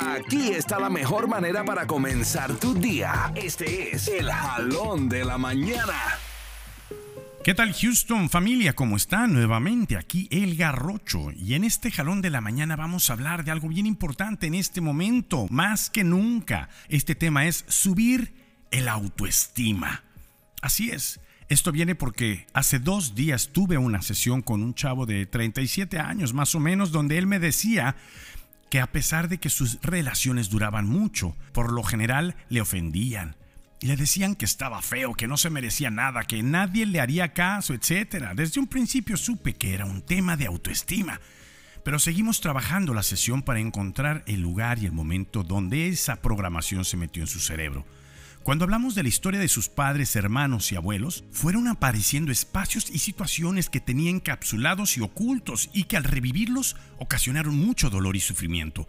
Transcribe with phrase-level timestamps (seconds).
[0.00, 3.32] Aquí está la mejor manera para comenzar tu día.
[3.34, 5.94] Este es el jalón de la mañana.
[7.42, 8.74] ¿Qué tal Houston familia?
[8.74, 9.26] ¿Cómo está?
[9.26, 13.50] Nuevamente aquí El Garrocho y en este jalón de la mañana vamos a hablar de
[13.50, 16.68] algo bien importante en este momento, más que nunca.
[16.88, 18.34] Este tema es subir
[18.70, 20.04] el autoestima.
[20.62, 25.26] Así es, esto viene porque hace dos días tuve una sesión con un chavo de
[25.26, 27.96] 37 años más o menos donde él me decía
[28.70, 33.36] que a pesar de que sus relaciones duraban mucho, por lo general le ofendían.
[33.80, 37.74] Le decían que estaba feo, que no se merecía nada, que nadie le haría caso,
[37.74, 38.30] etc.
[38.34, 41.20] Desde un principio supe que era un tema de autoestima.
[41.84, 46.84] Pero seguimos trabajando la sesión para encontrar el lugar y el momento donde esa programación
[46.84, 47.86] se metió en su cerebro.
[48.48, 52.98] Cuando hablamos de la historia de sus padres, hermanos y abuelos, fueron apareciendo espacios y
[52.98, 58.88] situaciones que tenía encapsulados y ocultos y que al revivirlos ocasionaron mucho dolor y sufrimiento,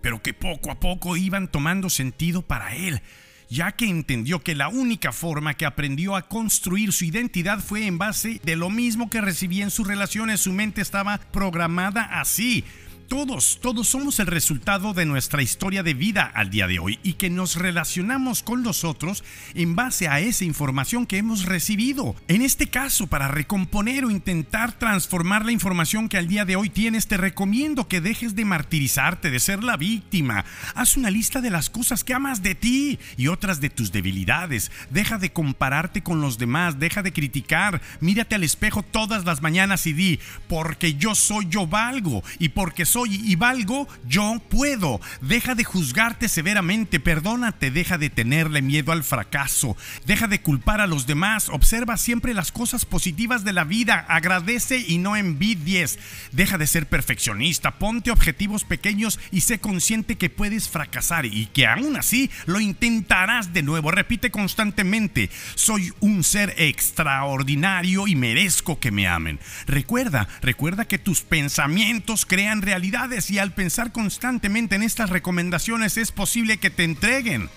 [0.00, 3.02] pero que poco a poco iban tomando sentido para él,
[3.50, 7.98] ya que entendió que la única forma que aprendió a construir su identidad fue en
[7.98, 12.62] base de lo mismo que recibía en sus relaciones, su mente estaba programada así
[13.08, 17.14] todos, todos somos el resultado de nuestra historia de vida al día de hoy y
[17.14, 19.22] que nos relacionamos con los otros
[19.54, 22.16] en base a esa información que hemos recibido.
[22.28, 26.70] En este caso, para recomponer o intentar transformar la información que al día de hoy
[26.70, 30.44] tienes, te recomiendo que dejes de martirizarte, de ser la víctima.
[30.74, 34.72] Haz una lista de las cosas que amas de ti y otras de tus debilidades.
[34.90, 37.80] Deja de compararte con los demás, deja de criticar.
[38.00, 42.86] Mírate al espejo todas las mañanas y di, porque yo soy, yo valgo y porque
[42.86, 45.00] soy y valgo, yo puedo.
[45.20, 50.86] Deja de juzgarte severamente, perdónate, deja de tenerle miedo al fracaso, deja de culpar a
[50.86, 55.98] los demás, observa siempre las cosas positivas de la vida, agradece y no envidies,
[56.30, 61.66] deja de ser perfeccionista, ponte objetivos pequeños y sé consciente que puedes fracasar y que
[61.66, 63.90] aún así lo intentarás de nuevo.
[63.90, 69.40] Repite constantemente, soy un ser extraordinario y merezco que me amen.
[69.66, 72.83] Recuerda, recuerda que tus pensamientos crean realidad
[73.30, 77.48] y al pensar constantemente en estas recomendaciones es posible que te entreguen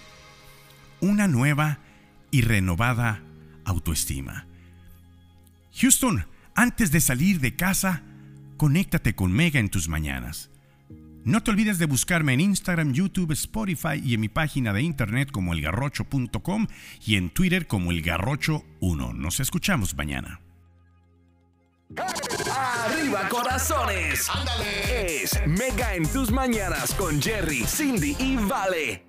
[1.02, 1.80] una nueva
[2.32, 3.22] y renovada
[3.66, 4.48] autoestima.
[5.80, 8.04] Houston, antes de salir de casa,
[8.58, 10.50] conéctate con Mega en tus mañanas.
[11.26, 15.30] No te olvides de buscarme en Instagram, YouTube, Spotify y en mi página de internet
[15.30, 16.68] como elgarrocho.com
[17.06, 19.14] y en Twitter como elgarrocho1.
[19.14, 20.40] Nos escuchamos mañana.
[23.30, 24.30] Corazones.
[24.30, 25.24] Ándale.
[25.24, 29.07] Es Mega en tus mañanas con Jerry, Cindy y Vale.